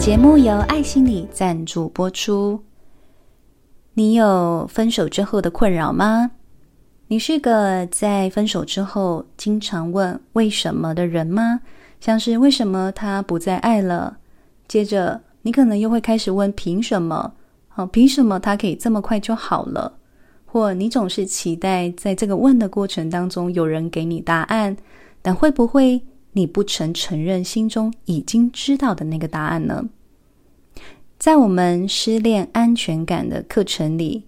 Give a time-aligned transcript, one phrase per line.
[0.00, 2.58] 节目由爱心理赞助播出。
[3.92, 6.30] 你有分手之后的困扰吗？
[7.08, 11.60] 你是个在分手之后经常问为什么的人吗？
[12.00, 14.16] 像是为什么他不再爱了？
[14.66, 17.34] 接着你可能又会开始问凭什么？
[17.68, 19.98] 好，凭什么他可以这么快就好了？
[20.46, 24.74] 或你总是期待在这个问的过程当中有人给你答案，
[25.20, 26.00] 但会不会
[26.32, 29.88] 你不曾承认心中已经知道的那个答案呢？
[31.18, 34.24] 在我们失恋安全感的课程里，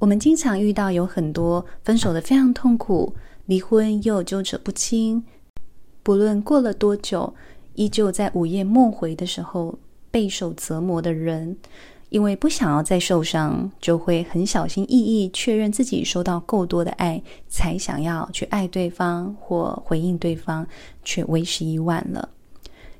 [0.00, 3.14] 我们经常遇到有很多分手的非常痛苦，
[3.46, 5.24] 离婚又纠扯不清，
[6.02, 7.34] 不论过了多久，
[7.74, 9.78] 依旧在午夜梦回的时候
[10.10, 11.56] 备受折磨的人。
[12.14, 20.64] 因为不想要再受伤，就会很小心翼翼确认自己收到够多的爱，才想要去爱对方或回应对方，
[21.02, 22.28] 却为时已晚了。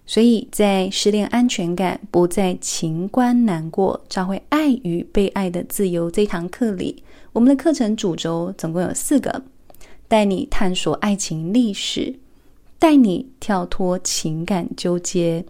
[0.05, 9.45] 所以在失恋安全感不再情关难过，找回爱与被爱的自由这堂课里，我们的课程主轴总共有四个：
[10.09, 12.19] 带你探索爱情历史，
[12.81, 15.45] 带你跳脱情感纠结，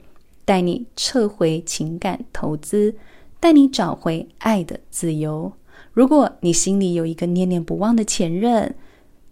[0.45, 2.95] 带你撤回情感投资。
[3.45, 5.53] 带你找回爱的自由。
[5.93, 8.75] 如果你心里有一个念念不忘的前任，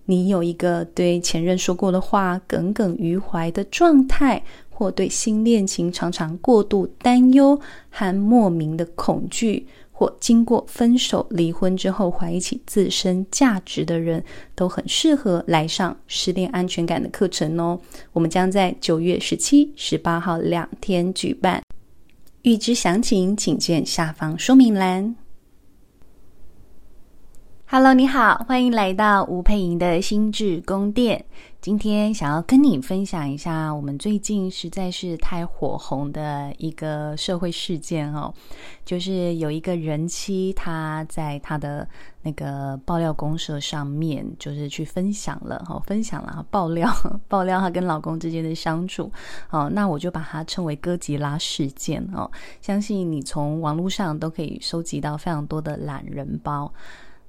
[0.05, 14.23] 你有一个对前任说过的话耿耿于怀的状态，或对新恋情常常过度担忧和莫名的恐惧，或经过分手、离婚之后怀疑起自身价值的人，
[14.55, 17.81] 都很适合来上失恋安全感的课程哦。
[18.13, 21.63] 我们将在九月十七、十八号两天举办。
[22.43, 25.15] 预知详情，请见下方说明栏。
[27.75, 31.25] Hello，你好，欢迎来到吴佩莹的心智宫殿。
[31.59, 38.31] 今天想要跟你分享一下我们最近实在是太火红的一个社会事件哦，
[38.85, 41.89] 就是有一个人妻，她在她的
[42.21, 46.93] 那个爆料公社上面，就是去分享了哈，分享了爆料
[47.27, 49.11] 爆料她跟老公之间的相处
[49.49, 52.31] 哦，那我就把它称为哥吉拉事件哦。
[52.61, 56.71] 相信你从网络上都可以收集到非常多的懒人包。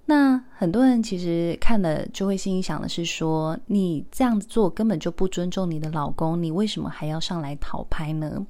[0.05, 8.45] 那很多人其实看了就会心里想的是说，你这样子做根本就不尊重你的老公，你为什么还要上来讨拍呢？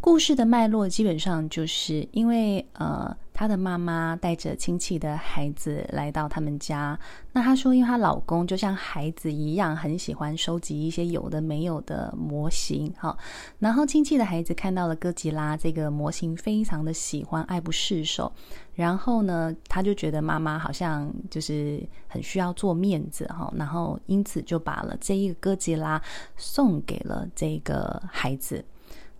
[0.00, 3.16] 故事的脉络基本上就是因为呃。
[3.38, 6.98] 她的妈妈带着亲戚的孩子来到他们家。
[7.30, 12.92] 那她说，因为她老公就像孩子一样，很喜欢收集一些有的没有的模型。
[12.98, 13.16] 好，
[13.60, 18.32] 然后亲戚的孩子看到了哥吉拉这个模型，非常的喜欢，爱不释手。
[18.74, 26.02] 然后呢，他就觉得妈妈好像就是很需要做面子哈，然后因此就把了这一个哥吉拉
[26.36, 28.64] 送给了这个孩子。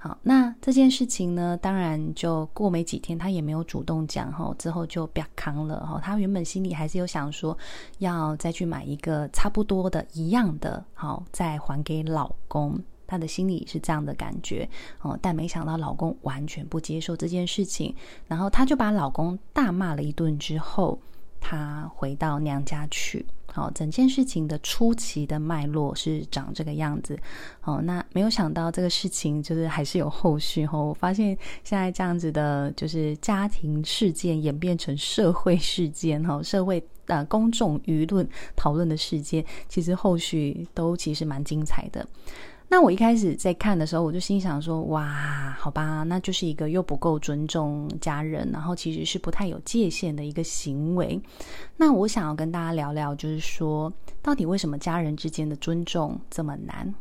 [0.00, 6.00] 好，那这件事情呢，当然就过没几天，他也没有主动讲哈，之后就别康了哈。
[6.00, 7.58] 他原本心里还是有想说，
[7.98, 12.80] 要再去买一个差不多的一样的，好，再还给老公。
[13.08, 14.68] 他的心里是这样的感觉
[15.00, 17.94] 哦，但没想到老公完全不接受这件事情，
[18.26, 20.98] 然后他就把老公大骂了一顿之后，
[21.40, 23.26] 他回到娘家去。
[23.52, 27.18] 好，整件事情的初期的脉络是长这个样子。
[27.62, 30.66] 哦，那没有想到这个事情就是还是有后续。
[30.66, 42.06] 哈，我发现现在这样子的，就是家庭事件演变成社会事件，哈，社会呃公众舆论讨论的事件，其实后续都其实蛮精彩的。
[42.70, 51.18] 那我一开始在看的时候，我就心想说：“哇，好吧，那就是一个又不够尊重家人，然后其实是不太有界限的一个行为。”
[51.78, 53.90] 那我想要跟大家聊聊，就是说，
[54.20, 56.94] 到底为什么家人之间的尊重这么难？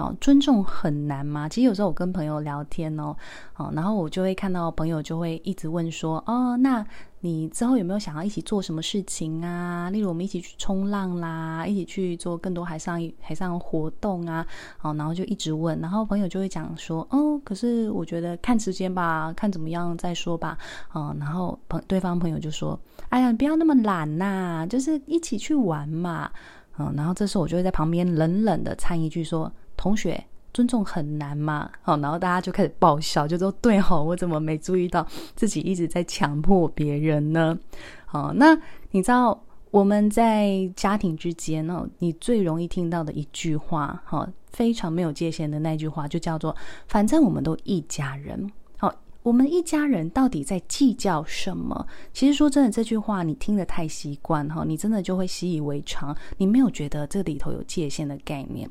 [0.00, 1.46] 好，尊重很难吗？
[1.46, 3.14] 其实有时候我跟朋友聊天哦，
[3.52, 6.82] 好，然后我就会看到朋友就会一直问说：“哦，那
[7.20, 9.90] 你之后有没有想要一起做什么事情啊？
[9.90, 14.46] 例如我们一起去冲浪啦，一起去做更多海上海上活动啊？”
[14.78, 20.56] 好，然后就一直问，然后朋友就会讲说：“哦，可是我觉得看时间吧，看怎么样再说吧。”
[20.96, 22.80] 嗯，然后朋对方朋友就说
[23.10, 26.30] ：“哎呀，你不要那么懒呐，就是一起去玩嘛。”
[26.78, 29.52] 嗯，然后这时候我就会在旁边冷冷的掺一句说。
[29.80, 30.22] 同学，
[30.52, 31.70] 尊重很难吗？
[31.80, 37.58] 好，然后大家就开始爆笑，就说：“对吼，我怎么没注意到自己一直在强迫别人呢？”
[38.04, 38.54] 好，那
[38.90, 46.54] 你知道我们在家庭之间呢，你最容易听到的一句话，哈，非常没有界限的那句话，就叫做
[46.86, 48.52] “反正我们都一家人”。
[48.76, 51.86] 好，我们一家人到底在计较什么？
[52.12, 58.68] 其实说真的，这句话你听得太习惯哈，你真的就会习以为常，你没有觉得这里头有界限的概念。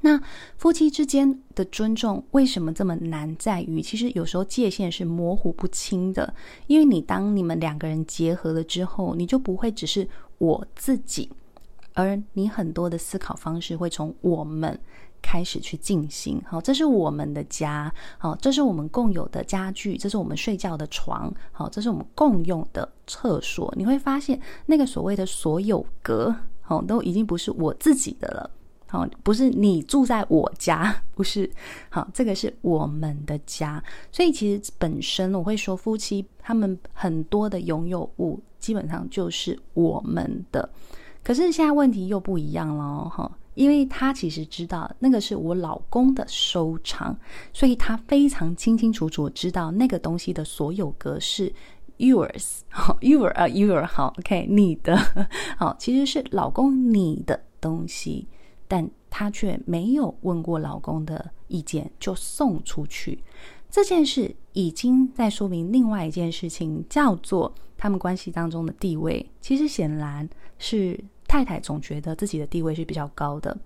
[0.00, 0.20] 那
[0.56, 3.34] 夫妻之间的尊重为什么这么难？
[3.36, 6.32] 在于其实有时候界限是模糊不清的，
[6.68, 10.08] 因为你当你们两个人结合了之后，你就不会只是
[10.38, 11.28] 我自己，
[11.94, 14.78] 而你很多的思考方式会从我们
[15.20, 16.40] 开始去进行。
[16.46, 23.74] 好，这是我们的家，好，这是我们共有的家具，这是我们睡觉的床，好，这是我们共用的厕所。
[23.76, 28.48] 你会发现那个所谓的所有格，好，都已经不是我自己的了。
[28.90, 31.48] 好，不是你住在我家，不是。
[31.90, 33.82] 好，这个是我们的家。
[34.10, 40.68] 所以其实本身我会说，夫妻他们很多的拥有物基本上就是我们的。
[41.22, 47.14] 可是现在问题又不一样了，哈，因为他其实知道那个是我老公的收藏，
[47.52, 51.52] 所以他非常清清楚楚知道那个东西的所有格式
[51.98, 54.96] yours，好，your 啊 your 好，OK，你的，
[55.58, 58.26] 好，其实是老公你的东西。
[58.68, 63.18] 但她却没有问过老公的意见就送出去，
[63.70, 69.28] 这件事已经在说明另外一件事情，叫做他们关系当中的地位。
[69.40, 70.28] 其实显然
[70.58, 73.56] 是太太总觉得自己的地位是比较高的。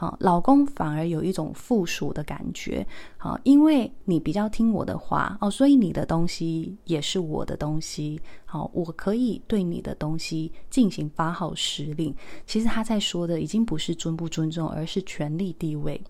[0.00, 2.86] 好，老公反而有一种附属的感觉。
[3.16, 8.20] 好，因为你比较听我的话哦，所以你的东西也是我的东西。
[8.44, 12.14] 好，我可以对你的东西进行发号施令。
[12.46, 16.00] 其实他在说的已经不是尊不尊重，而是权力地位。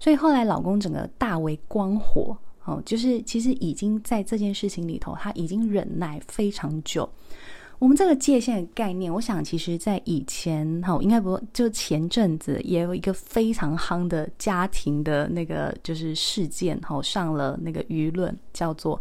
[0.00, 2.36] 所以后来老公整个大为光火。
[2.64, 7.08] 哦，就是其实已经在这件事情里头，他已经忍耐非常久。
[7.78, 19.00] 我们这个界限的概念，我想其实在以前哈，应该不就前阵子也有一个非常夯的家庭的那个就是事件哈，上了那个舆论，叫做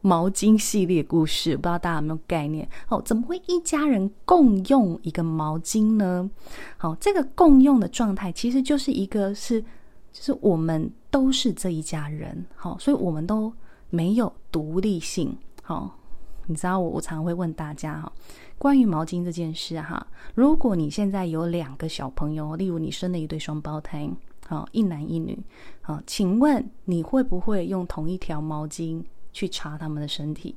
[0.00, 2.66] 毛巾系列故事，不知道大家有没有概念？
[2.88, 6.30] 哦，怎么会一家人共用一个毛巾呢？
[6.78, 13.52] 好，这个共用的状态其实就是一个是，就是我们都是这一家人，好，所以我们都
[13.90, 15.98] 没有独立性，好。
[16.46, 18.12] 你知道我，我常会问大家哈，
[18.58, 24.08] 关于毛巾这件事哈，如果你现在有两个小朋友，例如你生了一对双胞胎，
[24.46, 25.38] 好，一男一女，
[25.80, 29.02] 好，请问你会不会用同一条毛巾
[29.32, 30.54] 去擦他们的身体？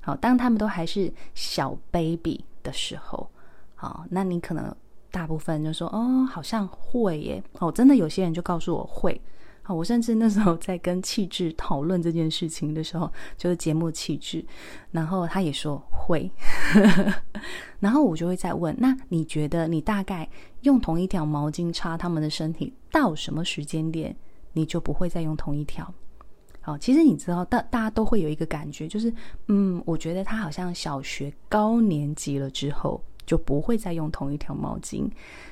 [0.00, 3.28] 好，当他们都还是小 baby 的时候，
[3.74, 4.74] 好，那你可能
[5.10, 9.20] 大部分就说，哦，好像会耶，哦，真的有些人就告诉我会。
[9.66, 14.44] 好，我甚至那时候在跟气质讨论这件事情的时候，就是节目气质，
[14.92, 16.30] 然后他也说会，
[17.80, 20.28] 然后我就会再问，那你觉得你大概
[20.60, 24.14] 用同一条毛巾擦他们的身体，到什么时间点
[24.52, 25.92] 你就不会再用同一条？
[26.60, 29.12] 好，其实你知道，大大家都会有一个感觉，就是
[29.48, 33.02] 嗯，我觉得他好像小学高年级了之后。
[33.26, 35.10] 就不会再用同一条毛巾，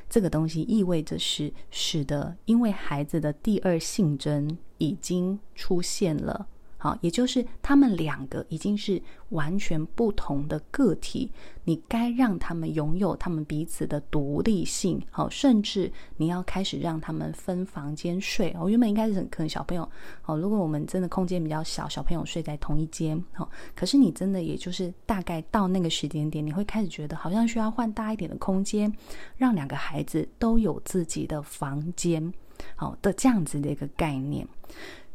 [0.08, 6.46] 这个东西意味着是使得，因为孩子的第二性征已经出现了。
[6.84, 9.00] 好，也就是他们两个已经是
[9.30, 11.32] 完全不同的个体，
[11.64, 15.00] 你该让他们拥有他们彼此的独立性。
[15.10, 18.54] 好，甚至你要开始让他们分房间睡。
[18.60, 19.90] 我原本应该是很可能小朋友，
[20.20, 28.92] 好，如果我们真的空间比较小，小朋友睡在同一间，好，可是你真的也就是大概到那个时间点，你会开始觉得好像需要换大一点的空间，
[29.38, 32.30] 让两个孩子都有自己的房间，
[32.76, 34.46] 好的这样子的一个概念。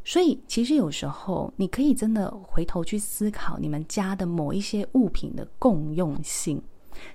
[0.04, 6.60] 所以，其实有时候你可以真的回头去思考，你们家的某一些物品的共用性，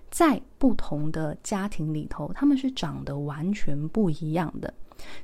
[0.09, 4.73] 在不同的家庭里头，他们是长得完全不一样的。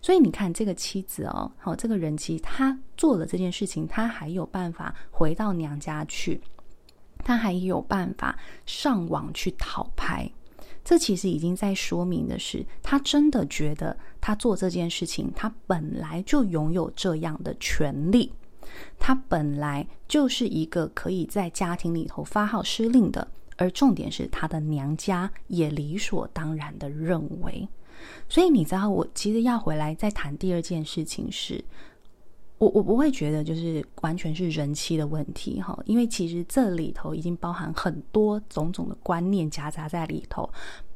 [0.01, 6.41] 所以你看，这个妻子哦，好，这个人妻，她做了这件事情，她还有办法回到娘家去，
[7.19, 10.29] 她还有办法上网去讨拍。
[10.83, 18.31] 这其实已经在说明的是，他真的觉得他做这件事情，他本来就拥有这样的权利，
[18.99, 27.67] 他本来就是一个可以在家庭里头发号施令的，而重点是他的娘家也理所当然的认为。
[28.27, 31.63] 所以你知道，我其实要回来再谈第二件事情是。
[32.61, 40.47] 我我不会觉得就是完全是人妻的问题哈，因为其实这里头已经包含很多种种的观念夹杂在里头，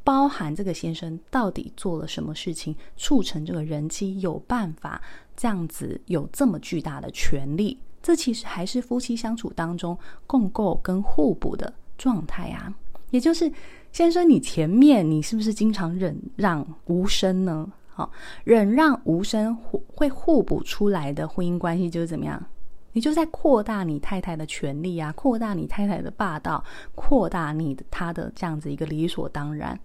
[0.04, 5.02] 包含这个先生到底做了什么事情，促成这个人妻有办法
[5.36, 12.72] 这样子有这么巨大的权利，这其实还是夫妻相处当中共构跟互补的状态啊，
[13.10, 13.52] 也就是
[13.92, 17.72] 先生，你前面你是不是经常忍让无声呢？
[17.96, 18.12] 好，
[18.44, 19.56] 忍让无声
[19.88, 22.44] 会互补出来的婚姻关系就是怎么样？
[22.92, 26.62] 你就在扩大你太太的权利啊，扩大你太太的霸道，
[26.94, 29.80] 扩大你的他的这样子一个理所当然。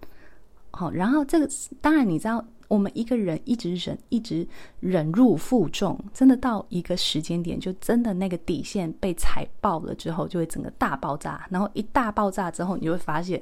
[0.71, 1.47] 好，然后这个
[1.79, 4.47] 当然你知道，我们一个人一直忍，一直
[4.79, 11.45] 忍辱负重，真的到一个时间点，就真的那个底线被踩爆了之后，就会整个大爆炸。
[11.49, 13.41] 然后一大爆炸之后，你就会发现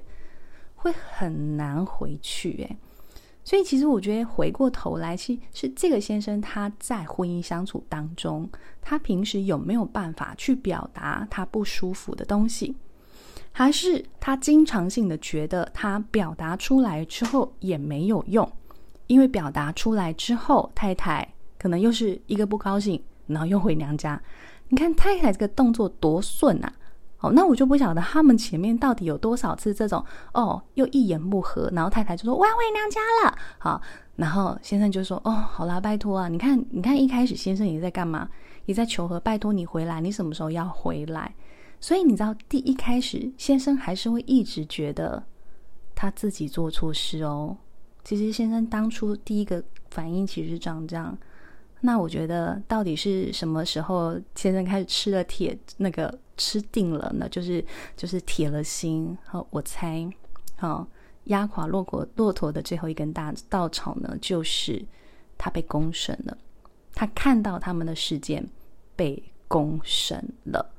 [0.75, 2.67] 会很难回去。
[2.67, 2.77] 哎，
[3.43, 8.47] 所以其实我觉得回过头来，其实是这个先生他在婚姻相处当中，
[8.81, 12.75] 他平时有没有办法去表达他不舒服的东西？
[13.51, 18.47] 还是他经常性的觉得他表达出来之后也没有用，
[19.07, 21.27] 因为表达出来之后，太太
[21.57, 24.21] 可能又是一个不高兴，然后又回娘家。
[24.67, 26.71] 你看太太这个动作多顺啊！
[27.21, 33.37] 哦，那我就不晓得他们前面到底有多少次这种哦，又一言不合，然后太太就说我要回娘家了。
[33.57, 33.81] 好，
[34.15, 38.29] 然后先生就说哦，好啦，拜托啊，你看，你看一开始先生也在干嘛？
[38.65, 41.33] 也在求和，拜托你回来，你什么时候要回来？
[41.81, 45.21] 所以你知道，第一开始先生还是会一直觉得
[45.95, 47.57] 他自己做错事哦。
[48.03, 51.17] 其实先生当初第一个反应其实是这样这样。
[51.81, 57.27] 那我觉得到底是什么时候先生开始吃了铁那个吃定了呢？
[57.29, 57.63] 就是
[57.95, 59.17] 就是铁了心。
[59.25, 60.09] 好，我猜，
[60.57, 60.87] 好
[61.25, 64.85] 压垮骆驼骆驼的最后一根大稻草呢，就是
[65.37, 66.37] 他被公审了。
[66.93, 68.45] 他看到他们的事件
[68.95, 70.73] 被公审了。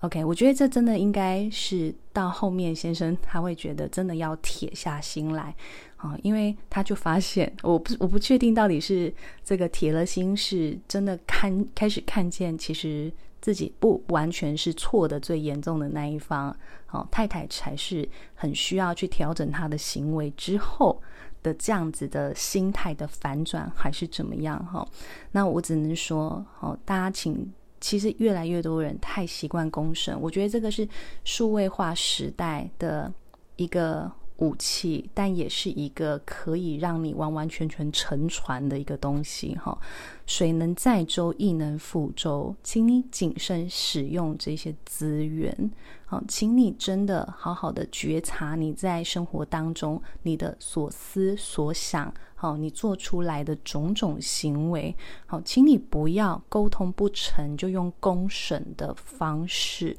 [0.00, 5.54] OK，我觉得这真的应该是到后面先生他会觉得真的要铁下心来
[6.00, 9.12] 啊，因为他就发现，我不我不确定到底是
[9.44, 16.56] 这个铁了心是真的看开始看见，其实自己不完全是错的最严重的那一方，
[16.90, 21.00] 哦，太太才是很需要去调整他的行为之后
[21.42, 24.86] 的这样子的心态的反转，还是怎么样哈？
[25.32, 27.52] 那我只能说，哦，大家请。
[27.82, 30.86] 其实越来越多人太习惯公审，我觉得这个是
[31.24, 33.10] 数位化时代的
[33.56, 39.78] 一个武器，但也是一个可以让你完完全全沉船的一个东西哈。
[40.26, 45.70] 水能载舟，亦能覆舟，请你谨慎使用这些资源。
[46.06, 52.12] 好，请你真的好好的觉察你在生活当中你的所思所想。
[52.34, 59.94] 好，你做出来的种种行为，好，请你不要沟通不成就用公审的方式，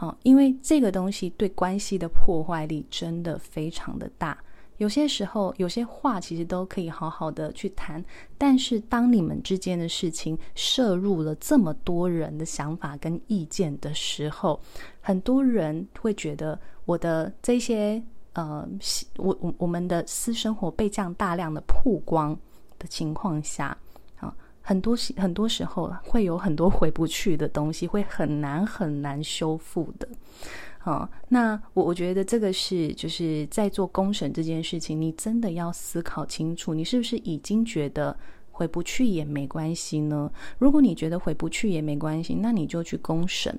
[0.00, 4.38] 好，因为这个东西对关系的破坏力真的非常的大。
[4.76, 8.04] 有些时候，有些话其实都可以好好的去谈，
[8.38, 14.60] 但是当你们之间的事情摄入了这么多人的想法跟意见的时候，
[15.00, 18.00] 很多人会觉得我的这些。
[18.34, 18.68] 呃，
[19.16, 22.38] 我我我们的私生活被这样大量的曝光
[22.78, 23.76] 的情况下，
[24.68, 30.06] 很多时很多时候会有很多回不去的东西，会很难很难修复的。
[30.78, 38.14] 好，那我我觉得这个是就是在做公审这件事情，你真的要思考清楚，你是不是已经觉得
[38.50, 40.30] 回不去也没关系呢？
[40.58, 43.58] 如果你觉得回不去也没关系，那你就去公审。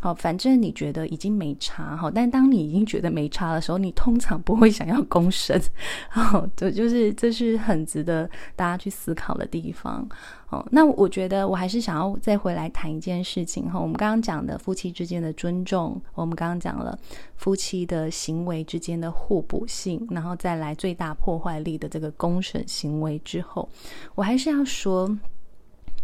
[0.00, 5.60] 好，反正你觉得已经没差，好，但当你已经觉得没差的时候，你通常不会想要公审，
[6.08, 10.08] 好，这就是这是很值得大家去思考的地方。
[10.46, 16.98] 好，那我觉得我还是想要再回来谈一件事情哈，我们刚刚讲的夫妻之间的尊重，我们刚刚讲了
[17.36, 23.68] 夫妻的行为之间的互补性，然后再来最大破坏力的这个公审行为之后，
[24.14, 25.16] 我还是要说，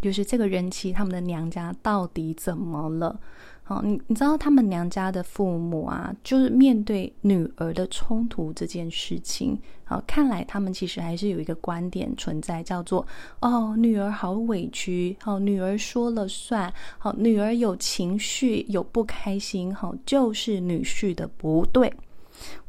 [0.01, 3.19] 就是这个人妻他们的娘家到底怎么了？
[3.69, 13.05] 好，你你知道他们娘家的父母啊，就是面对女儿的冲突这件事情，好，看来他们其实还是有一个观点存在，叫做
[13.41, 21.93] 哦，女儿好委屈，好，女儿说了算，好，女儿有情绪有不开心，好，就是女婿的不对。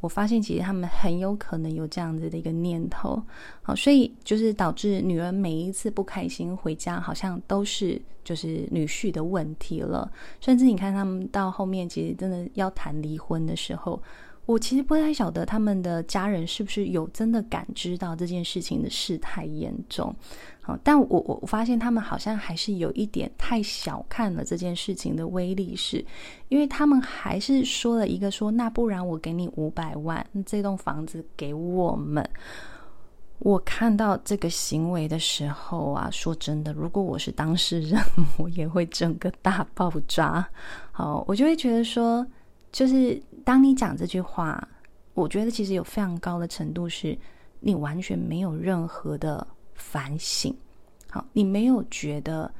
[0.00, 3.22] 我发现其实他们很有可能有这样子的一个念头，
[3.62, 10.10] 好，所以就是导致女儿每一次不开心回家，好像都是就是女婿的问题了。
[10.40, 14.02] 甚至你看他们到后面，其实真的要谈离婚的时候。
[14.48, 20.14] 我其实不太晓得他们的家人是不是有真的感知到这件事情的事态严重，
[20.62, 26.02] 好，但我我发现他们好像还是有一点太小看了这件事情的威力，是
[26.48, 32.26] 因为他们还是说了一个说，那不然我给你五百万，这栋房子给我们。
[33.40, 38.00] 我看到这个行为的时候啊，说真的，如果我是当事人，
[38.38, 40.48] 我也会整个大爆炸。
[40.90, 42.26] 好，我就会觉得说。
[42.70, 44.68] 就是当你讲这句话，
[45.14, 47.18] 我觉得其实有非常高的程度是，
[47.60, 50.54] 你完全没有任何的反省，
[51.10, 52.52] 好，你没有觉得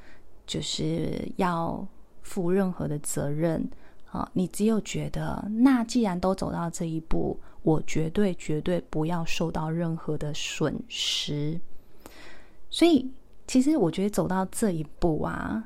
[0.47, 1.87] 就是要
[2.23, 3.69] 负任何的责任，
[4.11, 11.61] 啊，你只有觉得，那既然都走到这一步，我绝对绝对不要受到任何的损失，
[12.71, 13.11] 所以，
[13.47, 15.63] 其实我觉得走到这一步啊，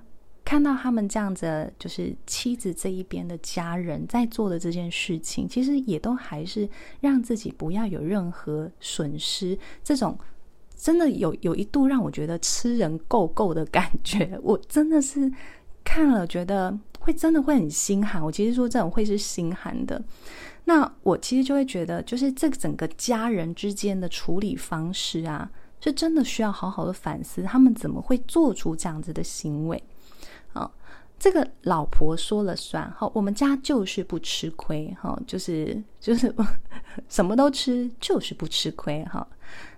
[0.52, 6.68] 看到他们这样子，就是妻子这一边的家人在做的这件事情，其实也都还是
[7.00, 9.59] 让自己不要有任何损失。
[9.82, 10.14] 这种
[10.76, 15.32] 真的有有一度让我觉得吃人够够的感觉， 我真的是
[15.82, 18.23] 看了觉得会真的会很心寒。
[18.23, 20.04] 我其实说这种会是心寒的。
[20.66, 25.50] 那我其实就会觉得，就是这整个家人之间的处理方式啊。
[25.80, 29.82] 是真的需要好好的反思，他们怎么会做出这样子的行为？
[31.22, 36.34] 这个老婆说了算，哈，我们家就是不吃亏，哈，就是 就是
[37.08, 39.24] 什么都吃，就是不吃亏，哈。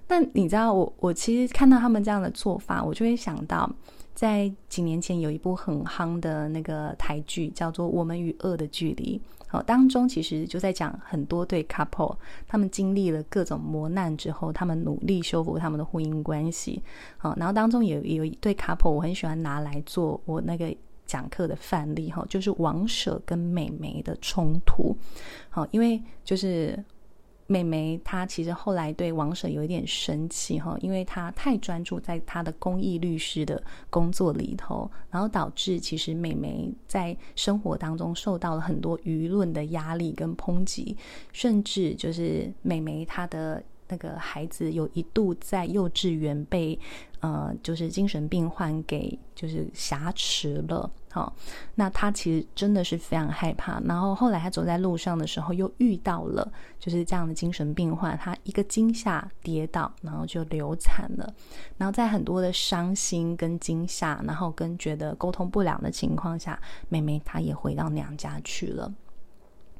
[0.08, 3.70] 那你知道，我我其实看到他们这样的做法，我就会想到，
[4.14, 9.18] 在几年前有一部很夯的那个台剧，叫做《我们与恶的距离》。
[9.46, 12.16] 好当中其实就在讲很多对 couple，
[12.48, 16.82] 他们经历了各种磨难之后，他们努力修复他们的婚姻关系。
[17.18, 20.74] 好，然后当中有有一对 couple，我很喜欢拿来做我那个
[21.06, 24.96] 讲课的范例哈，就是王舍跟美眉的冲突。
[25.50, 26.82] 好，因为就是。
[27.46, 40.96] 美眉她其实后来对王舍有一点生气哈，因为她太专注在她的公益律师的工作里头，然后导致其实美眉在生活当中受到了很多舆论的压力跟抨击，
[41.34, 43.62] 甚至就是美眉她的。
[43.88, 46.78] 那个孩子有一度在幼稚园被
[47.20, 51.32] 呃，就是精神病患给就是挟持了，好、哦，
[51.74, 53.80] 那他其实真的是非常害怕。
[53.80, 61.34] 然后后来他走在路上的时候，又遇到了就是这样的精神病患，他一个惊吓跌倒，然后就流产了。
[61.78, 66.60] 然后在很多的伤心跟惊吓，然后跟觉得沟通不了的情况下，
[66.90, 68.92] 妹妹她也回到娘家去了。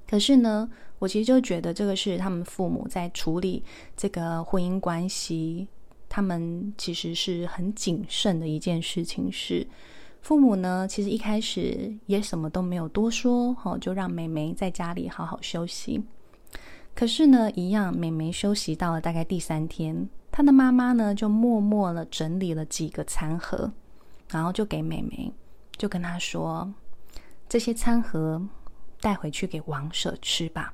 [0.07, 3.65] 可是呢，我其实就觉得这个是他们父母在处理
[3.97, 5.67] 这个婚姻关系，
[6.09, 9.33] 他们其实是很谨慎的一件事情。
[9.33, 9.67] 是
[10.21, 16.03] 父母呢，其实一开始也什么都没有多说，哈，就让妹妹在家里好好休息。
[16.95, 23.73] 可是呢，一样，妹妹休息到了大概第三天，她的妈妈呢就默默的整理了几个餐盒，
[24.31, 25.33] 然后就给妹妹，
[25.77, 26.73] 就跟她说，
[27.49, 28.47] 这些餐盒。
[29.05, 30.73] 带回去给王舍吃吧。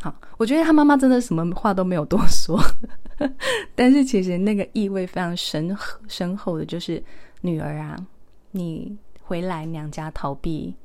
[0.00, 2.56] 好，我觉得他妈妈真的什么话都没有多说，
[3.74, 5.76] 但是其实那个意味非常深
[6.06, 7.02] 深厚的，就是
[7.40, 8.06] 女儿啊，
[8.52, 10.76] 你回来娘家逃避，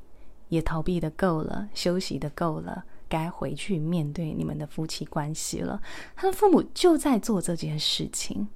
[0.48, 5.80] 也逃避得够了，休息得够了，该回去面对你们的夫妻关系了。
[6.16, 8.48] 他的父母就在做这件事情，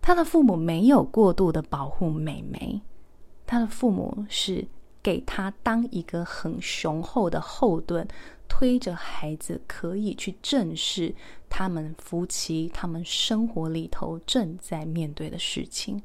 [0.00, 2.82] 他的父母没有过度的保护妹妹，
[3.46, 4.66] 他的父母是。
[5.02, 8.06] 给他当一个很雄厚的后盾，
[8.48, 11.14] 推着孩子可以去正视
[11.48, 16.00] 他们夫妻、他们生活里头正在面对的事情。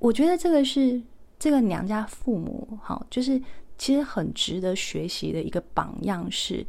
[0.00, 1.00] 我觉得这个是
[1.38, 3.40] 这个娘家父母，哈，就是
[3.78, 6.66] 其实很值得学习的一个榜样是，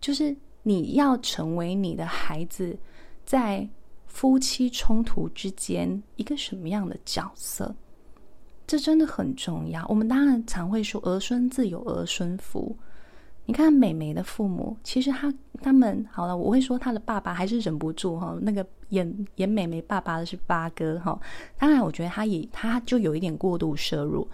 [0.00, 2.76] 就是你要成为你的孩子
[3.24, 3.68] 在
[4.06, 7.74] 夫妻冲突之间一个什么样的角色。
[8.66, 9.84] 这真的很重要。
[9.88, 12.76] 我们当然常会说“儿孙自有儿孙福”。
[13.44, 18.36] 你看美眉的父母，其实他他们好了，我会说他的爸爸还是忍不住哈。
[18.40, 21.18] 那个演演美眉爸爸的是八哥哈。
[21.58, 24.26] 当然，我觉得他也他就有一点过度摄入。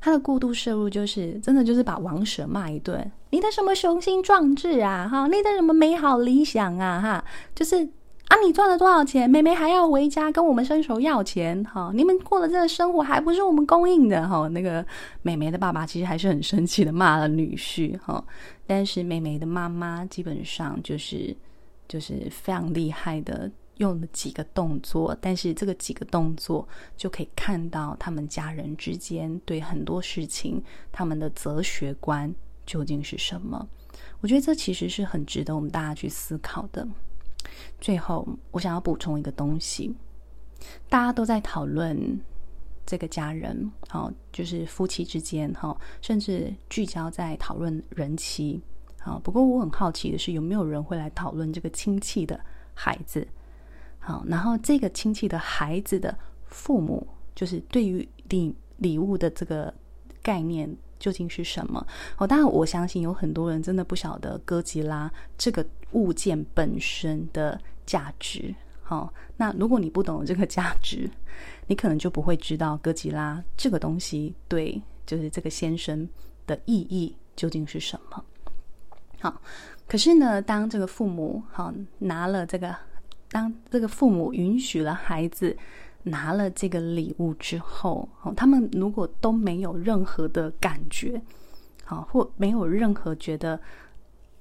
[0.00, 3.10] 他的过度摄入就是真的就是把王蛇骂一顿。
[3.30, 5.26] 你的什么雄心壮志啊哈？
[5.28, 7.24] 你的什么美好理想啊哈？
[7.54, 7.88] 就是。
[8.28, 8.36] 啊！
[8.44, 9.28] 你赚了多少钱？
[9.28, 11.92] 妹妹还要回家跟我们伸手要钱，哈！
[11.94, 14.48] 你们过了这个生活还不是我们供应的，哈！
[14.48, 14.84] 那个
[15.22, 18.22] 妹妹的爸爸其实还是很生气的，骂了女婿，哈！
[18.66, 21.36] 但是妹妹的妈妈基本上就是
[21.86, 30.60] 就是非常厉害的，用了几个动作，但是这个几个动作就可以看到他们家人之间对很多事情
[30.90, 32.34] 他们的哲学观
[32.66, 33.68] 究竟是什么？
[34.20, 36.86] 我觉得这其实是很值得我们大家去思考的。
[37.80, 39.94] 最后，我想要补充一个东西，
[40.88, 42.20] 大家都在讨论
[42.84, 48.60] 这个家人，好，就是夫妻之间，哈，甚至聚焦在讨论人妻，
[49.00, 49.18] 好。
[49.18, 52.40] 不过我很好奇的是，有没有人会来讨论这个亲戚的
[52.74, 53.26] 孩子？
[53.98, 59.72] 好，然后这个亲戚的孩子的父母，就是对于礼礼物的这个
[60.22, 60.76] 概念。
[60.98, 61.86] 究竟是什么？
[62.18, 68.54] 哦，当然，我相信有很多人真的不晓得哥吉拉这个物件本身的价值。
[68.82, 71.10] 好，那如果你不懂这个价值，
[71.66, 76.08] 你可能就不会知道哥吉拉这个东西对，就是这个先生
[76.46, 78.24] 的意义究竟是什么。
[79.20, 79.40] 好，
[79.88, 82.76] 可是呢，当这个父母好拿了这个，
[83.30, 85.56] 当这个父母允许了孩子
[86.08, 91.20] 拿了这个礼物之后，哦，他们如果都没有任何的感觉，
[91.84, 93.60] 好，或没有任何觉得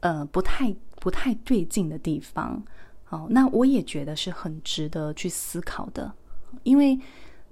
[0.02, 2.64] 呃不太不太对劲的地方，
[3.04, 6.14] 好，那我也觉得是很值得去思考的，
[6.62, 7.00] 因为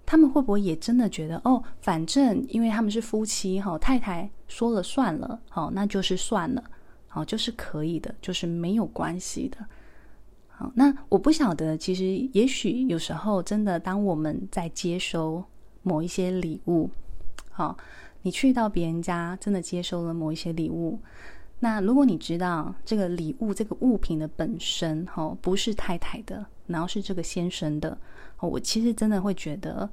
[0.05, 6.63] 他们会不会也真的觉得哦，反正因为他们是夫妻，哈，太太说了算了，好，那就是算了，
[7.07, 9.57] 好，就是可以的，就是没有关系的。
[10.75, 15.43] 那我不晓得，其实也许有时候真的，当我们在接收
[15.81, 16.89] 某一些礼物，
[17.49, 17.77] 好，
[18.21, 20.99] 你去到别人家，真的接收了某一些礼物，
[21.59, 27.97] 那如果你知道这个礼物这个物品的本身，哈，不是太太的，然后是这个先生的，
[28.39, 29.89] 我其实真的会觉得，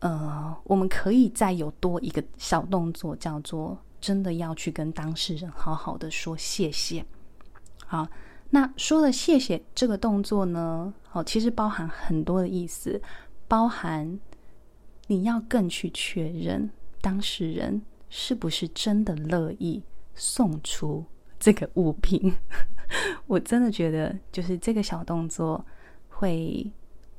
[0.00, 7.04] 呃，我们可以再有多一个小动作，叫做真的要去跟当事人好好的说谢谢，
[7.86, 8.08] 好。
[8.54, 13.00] 那说了谢谢这个动作呢，哦，其实包含很多的意思，
[13.48, 14.20] 包含
[15.06, 16.68] 你要更去确认
[17.00, 19.82] 当事人是不是真的乐意
[20.14, 21.02] 送出
[21.40, 22.30] 这个物品。
[23.26, 25.64] 我真的觉得，就是这个小动作
[26.10, 26.70] 会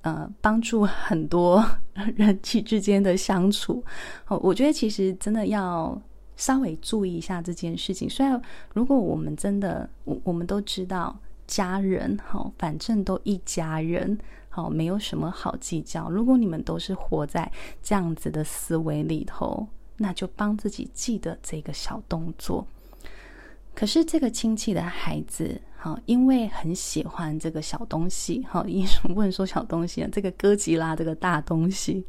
[0.01, 1.65] 呃帮助很多
[2.15, 3.83] 人际之间的相处。
[4.27, 5.99] 哦，我觉得其实真的要。
[6.35, 8.09] 稍微注意一下这件事情。
[8.09, 8.41] 虽然
[8.73, 14.17] 如果我们真的，我我们都知道家人，好，反正都一家人，
[14.49, 16.09] 好，没有什么好计较。
[16.09, 19.67] 如果你们都是活在这样子的思维里头，
[19.97, 22.65] 那就帮自己记得这个小动作。
[23.75, 30.09] 可是这个亲戚的孩子，好，因为很喜欢这个小东西，好，为什么不能说小东西啊？
[30.11, 32.05] 这个哥吉拉这个大东西，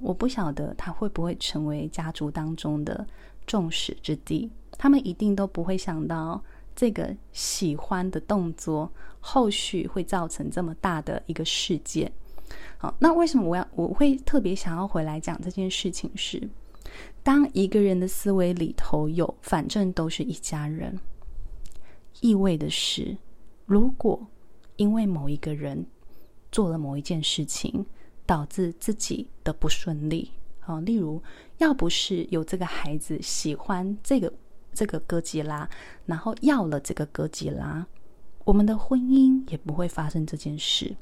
[0.00, 3.06] 我不晓得他会不会成为家族当中的。
[3.46, 6.42] 众矢之的，他们一定都不会想到
[6.74, 12.10] 这个喜欢的动作后续会造成这么大的一个事件。
[12.78, 16.48] 好，那为什么我要我会特别想要回来讲这件事情是？
[17.22, 20.98] 当一个人的思维里头有反正都是一家人，
[22.20, 23.16] 意味的是，
[23.64, 24.26] 如果
[24.76, 25.86] 因为某一个人
[26.50, 27.86] 做了某一件事情，
[28.26, 30.32] 导致自己的不顺利。
[30.64, 31.20] 好，例如，
[31.58, 34.32] 要不是有这个孩子喜欢这个
[34.72, 35.68] 这个哥吉拉，
[36.06, 37.84] 然后要了这个哥吉拉，
[38.44, 40.94] 我们的婚姻也不会发生这件事。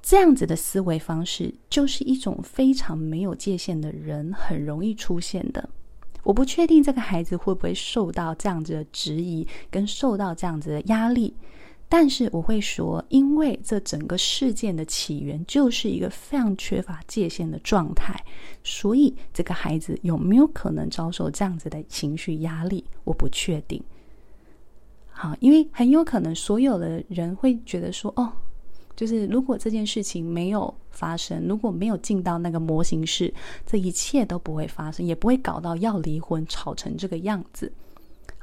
[0.00, 5.68] 这样子的思维方式，就是一种非常没有界限的人很容易出现的。
[6.22, 11.34] 我不确定这个孩子会不会受到这样子的质疑，跟受到这样子的压力。
[11.88, 18.22] 但是我会说，因为这整个事件的起源就是一个非常缺乏界限的状态，
[18.62, 23.82] 所以这个孩子有没有可能遭受这样子的情绪压力，我不确定。
[25.10, 28.30] 好，因为很有可能所有的人会觉得说，哦，
[28.94, 33.32] 就是如果这件事情没有发生，如果没有进到那个模型室，
[33.66, 37.72] 这一切都不会发生，也不会搞到要离婚，吵成这个样子。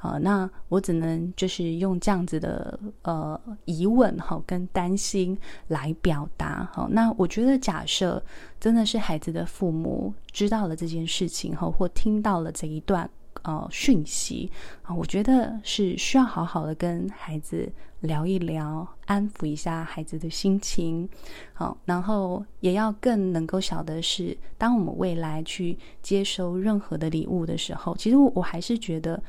[0.06, 5.36] 好，那我只能就是用这样子的呃疑问哈，跟担心
[5.70, 6.70] 来表达。
[6.72, 8.24] 好，那我觉得假设
[8.60, 13.10] 真的是孩子的父母知道了这件事情后，或听到了这一段
[13.42, 14.52] 呃讯息
[14.84, 17.68] 啊，我觉得是需要好好的跟孩子
[18.02, 21.10] 聊一聊，安抚一下孩子的心情。
[21.54, 29.20] 好，然后也要更能够晓得是，当我们未来去接收任何的礼物的时候，其实我我还是觉得。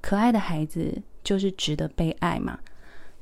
[0.00, 2.58] 可爱的孩子就是值得被爱嘛，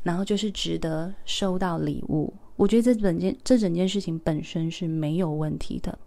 [0.03, 2.33] 然后就是值得收到礼物。
[2.57, 5.99] 我觉得这整件这整件事情本身是没有问题的，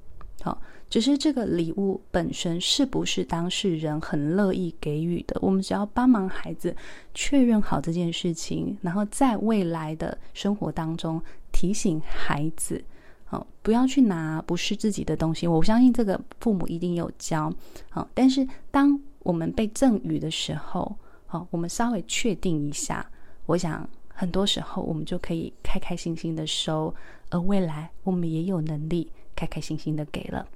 [0.42, 5.38] 好，只是这个礼物本身是不是当事人很乐意给予的？
[5.42, 6.76] 我们只要帮忙孩子
[7.14, 12.84] 确认好这件事情，然后在未来的生活当中提醒孩子，
[13.26, 15.46] 好，不要去拿不是自己的东西。
[15.46, 17.54] 我相信这个父母一定有教，
[17.90, 19.00] 好，但是当。
[19.20, 20.96] 我们被赠予的时候，
[21.28, 23.06] 好，我们稍微确定一下，
[23.46, 26.94] 我想很多时候我们就可以开开心心的收，
[27.30, 30.48] 而未来我们也有能力开开心心的给了，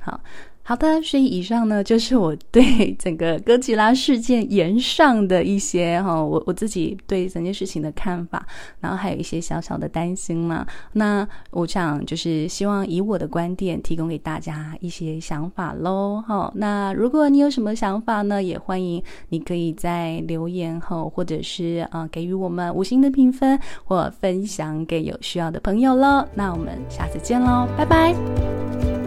[0.00, 0.20] 好。
[0.64, 8.46] 好的，所以以上呢 就是我对整个哥吉拉事件炎上的一些哈，我我自己对整件事情的看法，
[8.80, 10.64] 然后还有一些小小的担心嘛。
[10.92, 16.22] 那我想就是希望以我的观点提供给大家一些想法喽。
[16.26, 26.24] 哈，那如果你有什么想法呢，也欢迎你可以在留言后，或者是啊给予我们五星的评分，或分享给有需要的朋友喽。
[26.34, 29.01] 那我们下次见喽，拜拜。